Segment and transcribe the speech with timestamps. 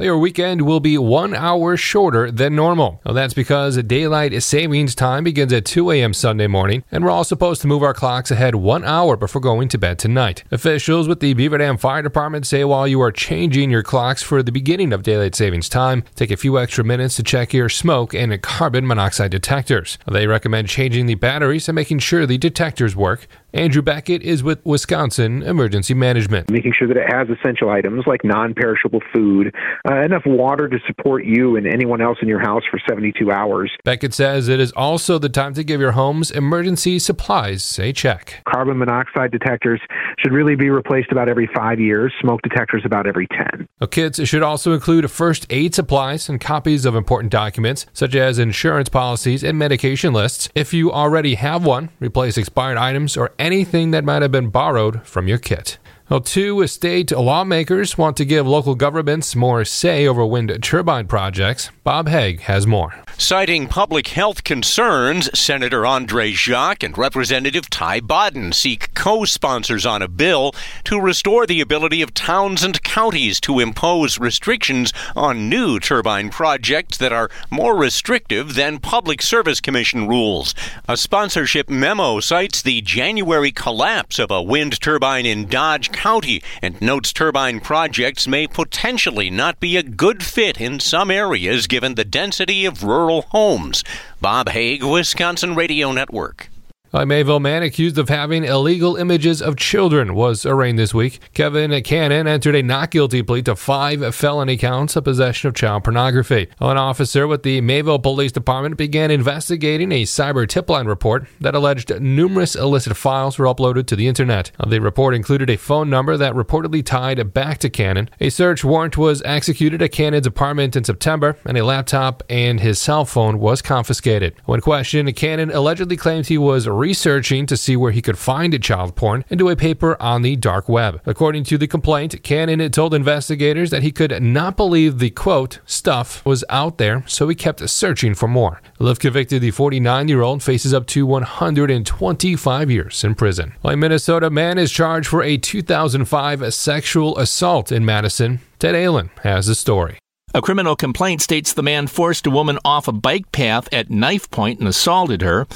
[0.00, 3.00] Your weekend will be one hour shorter than normal.
[3.04, 6.14] Well, that's because daylight savings time begins at 2 a.m.
[6.14, 9.68] Sunday morning, and we're all supposed to move our clocks ahead one hour before going
[9.68, 10.44] to bed tonight.
[10.52, 14.40] Officials with the Beaver Dam Fire Department say while you are changing your clocks for
[14.40, 18.14] the beginning of daylight savings time, take a few extra minutes to check your smoke
[18.14, 19.98] and carbon monoxide detectors.
[20.06, 23.26] They recommend changing the batteries and making sure the detectors work.
[23.54, 26.50] Andrew Beckett is with Wisconsin Emergency Management.
[26.50, 29.54] Making sure that it has essential items like non perishable food,
[29.90, 33.72] uh, enough water to support you and anyone else in your house for 72 hours.
[33.84, 38.42] Beckett says it is also the time to give your home's emergency supplies a check.
[38.46, 39.80] Carbon monoxide detectors
[40.18, 43.66] should really be replaced about every five years, smoke detectors about every 10.
[43.80, 48.38] Well, kits should also include first aid supplies and copies of important documents such as
[48.38, 50.50] insurance policies and medication lists.
[50.54, 55.06] If you already have one, replace expired items or anything that might have been borrowed
[55.06, 55.78] from your kit.
[56.10, 61.70] Well, two state lawmakers want to give local governments more say over wind turbine projects.
[61.84, 62.94] Bob Hague has more.
[63.18, 70.00] Citing public health concerns, Senator Andre Jacques and Representative Ty Bodden seek co sponsors on
[70.00, 75.78] a bill to restore the ability of towns and counties to impose restrictions on new
[75.78, 80.54] turbine projects that are more restrictive than Public Service Commission rules.
[80.88, 86.80] A sponsorship memo cites the January collapse of a wind turbine in Dodge County and
[86.80, 92.04] notes turbine projects may potentially not be a good fit in some areas given the
[92.04, 93.82] density of rural homes.
[94.20, 96.50] Bob Hague, Wisconsin Radio Network.
[96.90, 101.20] A Mayville man accused of having illegal images of children was arraigned this week.
[101.34, 105.84] Kevin Cannon entered a not guilty plea to five felony counts of possession of child
[105.84, 106.48] pornography.
[106.60, 111.54] An officer with the Mayville Police Department began investigating a cyber tip line report that
[111.54, 114.50] alleged numerous illicit files were uploaded to the internet.
[114.58, 118.08] Uh, the report included a phone number that reportedly tied back to Cannon.
[118.18, 122.80] A search warrant was executed at Cannon's apartment in September, and a laptop and his
[122.80, 124.34] cell phone was confiscated.
[124.46, 128.96] When questioned, Cannon allegedly claimed he was researching to see where he could find child
[128.96, 131.00] porn into a paper on the dark web.
[131.04, 136.24] According to the complaint, Cannon told investigators that he could not believe the quote stuff
[136.24, 138.60] was out there, so he kept searching for more.
[138.80, 143.54] If convicted, the 49 year old faces up to 125 years in prison.
[143.64, 148.40] A Minnesota man is charged for a 2005 sexual assault in Madison.
[148.58, 149.98] Ted Allen has the story.
[150.38, 154.30] A criminal complaint states the man forced a woman off a bike path at knife
[154.30, 155.48] point and assaulted her.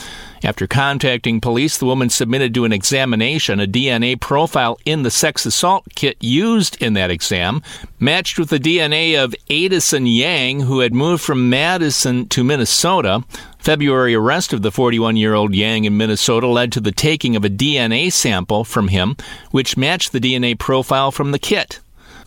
[0.43, 3.61] After contacting police, the woman submitted to an examination.
[3.61, 7.63] A DNA profile in the sex assault kit used in that exam
[8.01, 13.23] matched with the DNA of Addison Yang, who had moved from Madison to Minnesota.
[13.61, 17.45] February arrest of the 41 year old Yang in Minnesota led to the taking of
[17.45, 19.17] a DNA sample from him,
[19.53, 21.79] which matched the DNA profile from the kit.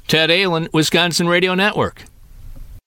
[0.08, 2.06] Ted Allen, Wisconsin Radio Network.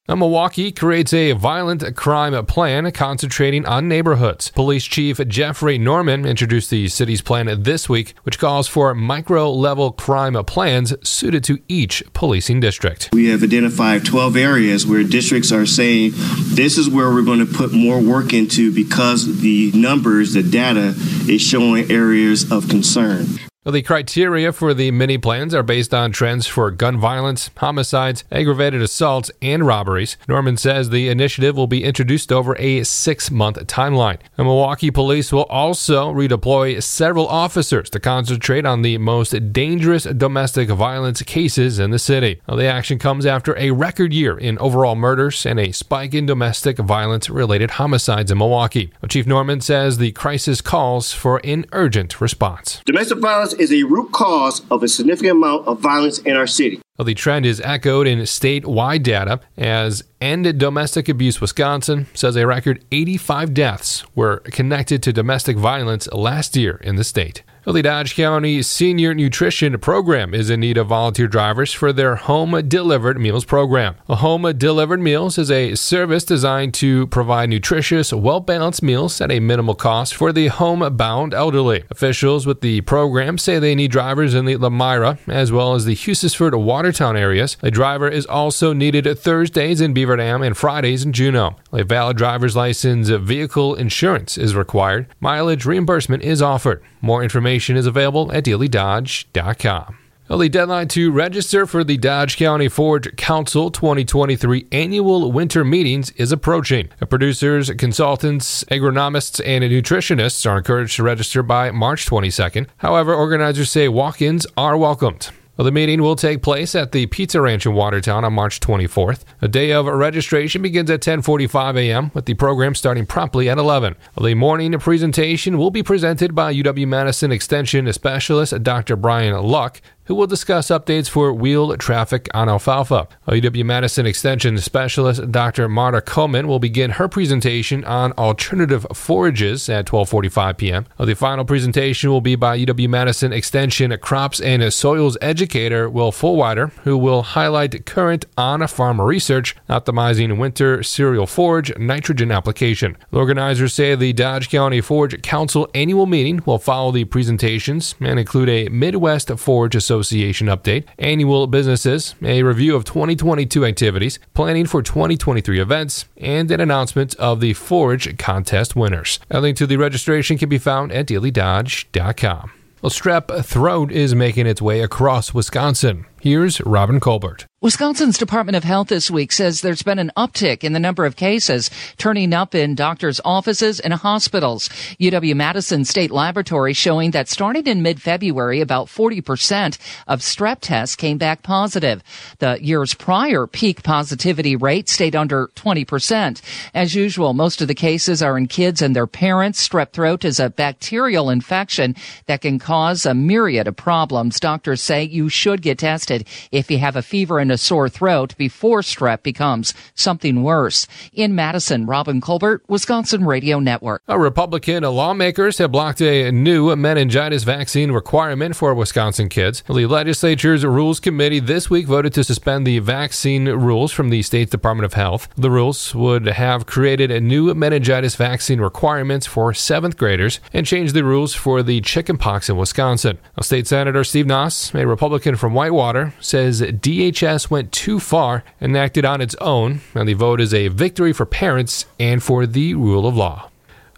[0.08, 4.50] Now, Milwaukee creates a violent crime plan concentrating on neighborhoods.
[4.52, 9.92] Police Chief Jeffrey Norman introduced the city's plan this week, which calls for micro level
[9.92, 13.10] crime plans suited to each policing district.
[13.12, 17.52] We have identified 12 areas where districts are saying this is where we're going to
[17.52, 20.94] put more work into because the numbers, the data
[21.28, 23.26] is showing areas of concern.
[23.68, 28.24] Well, the criteria for the mini plans are based on trends for gun violence, homicides,
[28.32, 30.16] aggravated assaults, and robberies.
[30.26, 34.20] Norman says the initiative will be introduced over a six month timeline.
[34.36, 40.70] The Milwaukee police will also redeploy several officers to concentrate on the most dangerous domestic
[40.70, 42.40] violence cases in the city.
[42.48, 46.24] Well, the action comes after a record year in overall murders and a spike in
[46.24, 48.94] domestic violence related homicides in Milwaukee.
[49.10, 52.80] Chief Norman says the crisis calls for an urgent response.
[52.86, 56.80] Domestic violence is a root cause of a significant amount of violence in our city.
[56.98, 62.46] Well, the trend is echoed in statewide data as End Domestic Abuse Wisconsin says a
[62.46, 67.44] record 85 deaths were connected to domestic violence last year in the state.
[67.64, 72.66] The Dodge County Senior Nutrition Program is in need of volunteer drivers for their Home
[72.66, 73.96] Delivered Meals program.
[74.08, 79.30] A Home Delivered Meals is a service designed to provide nutritious, well balanced meals at
[79.30, 81.84] a minimal cost for the homebound elderly.
[81.90, 85.94] Officials with the program say they need drivers in the Lomira as well as the
[85.94, 87.58] Hustisford Watertown areas.
[87.60, 91.56] A driver is also needed Thursdays in Beaver Dam and Fridays in Juneau.
[91.72, 95.06] A valid driver's license vehicle insurance is required.
[95.20, 96.82] Mileage reimbursement is offered.
[97.02, 99.98] More information is available at dailydodge.com.
[100.28, 106.10] Well, the deadline to register for the Dodge County Forage Council 2023 annual winter meetings
[106.12, 106.88] is approaching.
[107.08, 112.66] Producers, consultants, agronomists, and nutritionists are encouraged to register by March 22nd.
[112.78, 115.30] However, organizers say walk ins are welcomed.
[115.58, 119.24] Well, the meeting will take place at the Pizza Ranch in Watertown on March 24th.
[119.42, 122.12] A day of registration begins at 10:45 a.m.
[122.14, 123.96] with the program starting promptly at 11.
[124.14, 128.94] Well, the morning presentation will be presented by UW-Madison Extension Specialist Dr.
[128.94, 133.06] Brian Luck, who will discuss updates for wheel traffic on alfalfa.
[133.28, 135.68] UW Madison Extension Specialist Dr.
[135.68, 140.86] Marta Kohmann will begin her presentation on alternative forages at 12:45 p.m.
[140.98, 146.10] Uh, the final presentation will be by UW Madison Extension Crops and Soils Educator Will
[146.10, 152.96] Fulwider, who will highlight current on-farm research optimizing winter cereal forage nitrogen application.
[153.10, 158.18] The organizers say the Dodge County Forage Council annual meeting will follow the presentations and
[158.18, 164.66] include a Midwest Forage Association Association update, annual businesses, a review of 2022 activities, planning
[164.66, 169.18] for 2023 events, and an announcement of the Forage Contest winners.
[169.30, 172.52] A link to the registration can be found at dailydodge.com.
[172.80, 176.06] Well, strep throat is making its way across Wisconsin.
[176.20, 177.46] Here's Robin Colbert.
[177.60, 181.16] Wisconsin's Department of Health this week says there's been an uptick in the number of
[181.16, 184.68] cases turning up in doctors' offices and hospitals.
[185.00, 189.76] UW Madison State Laboratory showing that starting in mid-February, about 40%
[190.06, 192.00] of strep tests came back positive.
[192.38, 196.40] The year's prior peak positivity rate stayed under 20%.
[196.74, 199.68] As usual, most of the cases are in kids and their parents.
[199.68, 204.38] Strep throat is a bacterial infection that can cause a myriad of problems.
[204.38, 206.07] Doctors say you should get tested
[206.50, 210.86] if you have a fever and a sore throat before strep becomes something worse.
[211.12, 214.02] In Madison, Robin Colbert, Wisconsin Radio Network.
[214.08, 219.62] A Republican lawmakers have blocked a new meningitis vaccine requirement for Wisconsin kids.
[219.68, 224.50] The legislature's Rules Committee this week voted to suspend the vaccine rules from the state's
[224.50, 225.28] Department of Health.
[225.36, 230.94] The rules would have created a new meningitis vaccine requirements for seventh graders and changed
[230.94, 233.18] the rules for the chickenpox in Wisconsin.
[233.40, 239.04] State Senator Steve Nass, a Republican from Whitewater, says DHS went too far and acted
[239.04, 243.06] on its own, and the vote is a victory for parents and for the rule
[243.06, 243.47] of law.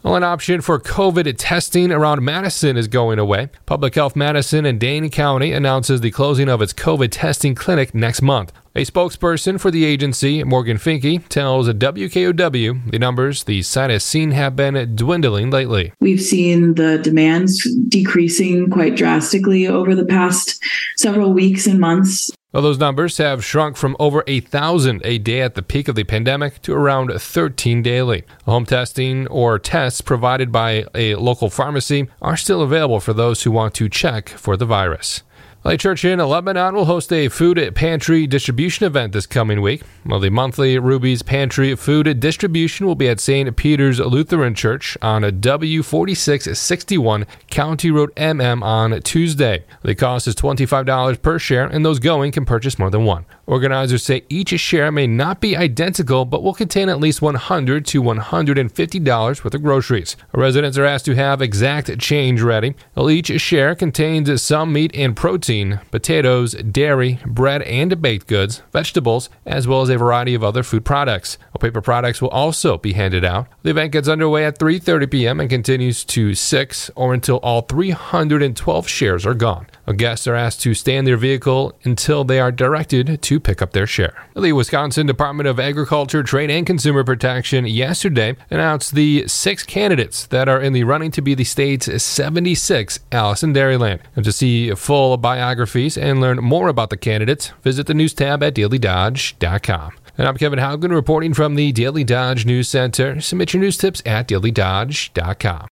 [0.03, 3.51] Well, an option for COVID testing around Madison is going away.
[3.67, 8.23] Public Health Madison and Dane County announces the closing of its COVID testing clinic next
[8.23, 8.51] month.
[8.75, 14.31] A spokesperson for the agency, Morgan Finke, tells WKOW the numbers the site has seen
[14.31, 15.93] have been dwindling lately.
[16.01, 20.65] We've seen the demands decreasing quite drastically over the past
[20.97, 22.31] several weeks and months.
[22.53, 26.03] Well, those numbers have shrunk from over 1,000 a day at the peak of the
[26.03, 28.25] pandemic to around 13 daily.
[28.45, 33.53] Home testing or tests provided by a local pharmacy are still available for those who
[33.53, 35.23] want to check for the virus.
[35.63, 39.83] A church in Lebanon will host a food pantry distribution event this coming week.
[40.07, 43.55] Well, the monthly Ruby's Pantry food distribution will be at St.
[43.57, 49.65] Peter's Lutheran Church on a W4661 County Road MM on Tuesday.
[49.83, 53.27] The cost is $25 per share, and those going can purchase more than one.
[53.51, 58.01] Organizers say each share may not be identical, but will contain at least 100 to
[58.01, 60.17] $150 worth of groceries.
[60.33, 62.77] Residents are asked to have exact change ready.
[62.97, 69.67] Each share contains some meat and protein, potatoes, dairy, bread and baked goods, vegetables, as
[69.67, 71.37] well as a variety of other food products.
[71.59, 73.49] Paper products will also be handed out.
[73.65, 75.41] The event gets underway at 3:30 p.m.
[75.41, 79.67] and continues to 6 or until all 312 shares are gone.
[79.93, 83.73] Guests are asked to stay in their vehicle until they are directed to pick up
[83.73, 84.27] their share.
[84.37, 90.49] The Wisconsin Department of Agriculture, Trade, and Consumer Protection yesterday announced the six candidates that
[90.49, 94.01] are in the running to be the state's 76 Alice in Dairyland.
[94.17, 98.43] And to see full biographies and learn more about the candidates, visit the news tab
[98.43, 99.93] at dailydodge.com.
[100.19, 103.21] And I'm Kevin Haugen reporting from the Daily Dodge News Center.
[103.21, 105.69] Submit your news tips at dailydodge.com.